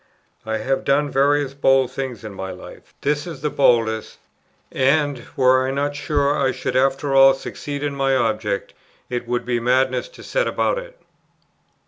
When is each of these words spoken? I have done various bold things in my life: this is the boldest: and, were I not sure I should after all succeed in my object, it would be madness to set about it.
I 0.47 0.57
have 0.57 0.83
done 0.83 1.11
various 1.11 1.53
bold 1.53 1.91
things 1.91 2.23
in 2.23 2.33
my 2.33 2.49
life: 2.49 2.95
this 3.01 3.27
is 3.27 3.41
the 3.41 3.51
boldest: 3.51 4.17
and, 4.71 5.23
were 5.35 5.67
I 5.67 5.69
not 5.69 5.95
sure 5.95 6.35
I 6.35 6.51
should 6.51 6.75
after 6.75 7.13
all 7.13 7.35
succeed 7.35 7.83
in 7.83 7.93
my 7.95 8.15
object, 8.15 8.73
it 9.11 9.27
would 9.27 9.45
be 9.45 9.59
madness 9.59 10.09
to 10.09 10.23
set 10.23 10.47
about 10.47 10.79
it. 10.79 10.99